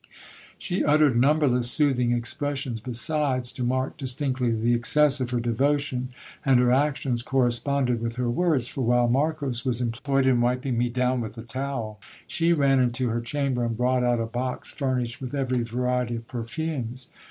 She 0.57 0.83
uttered 0.83 1.15
numberless 1.15 1.69
soothing 1.69 2.11
expressions 2.11 2.81
besides, 2.81 3.51
to 3.51 3.63
mark 3.63 3.97
distinctly 3.97 4.49
the 4.49 4.73
excess 4.73 5.19
of 5.19 5.29
her 5.29 5.39
devotion, 5.39 6.09
and 6.43 6.59
her 6.59 6.71
actions 6.71 7.21
corresponded 7.21 8.01
with 8.01 8.15
her 8.15 8.27
words; 8.27 8.67
for 8.67 8.81
while 8.81 9.07
Marcos 9.07 9.63
was 9.63 9.79
employed 9.79 10.25
in 10.25 10.41
wiping 10.41 10.75
me 10.75 10.89
down 10.89 11.21
with 11.21 11.37
a 11.37 11.43
towel, 11.43 11.99
she 12.25 12.51
ran 12.51 12.79
into 12.79 13.09
her 13.09 13.21
cham 13.21 13.53
ber 13.53 13.63
and 13.63 13.77
brought 13.77 14.03
out 14.03 14.19
a 14.19 14.25
box 14.25 14.71
furnished 14.71 15.21
with 15.21 15.35
every 15.35 15.61
variety 15.61 16.15
of 16.15 16.27
perfumes. 16.27 17.07